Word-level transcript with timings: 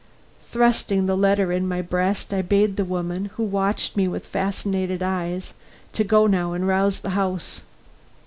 Thrusting 0.49 1.05
the 1.05 1.15
letter 1.15 1.51
in 1.51 1.67
my 1.67 1.83
breast, 1.83 2.33
I 2.33 2.41
bade 2.41 2.75
the 2.75 2.83
woman, 2.83 3.25
who 3.35 3.43
watched 3.43 3.95
me 3.95 4.07
with 4.07 4.25
fascinated 4.25 5.03
eyes, 5.03 5.53
to 5.93 6.03
go 6.03 6.25
now 6.25 6.53
and 6.53 6.67
rouse 6.67 7.01
the 7.01 7.11
house. 7.11 7.61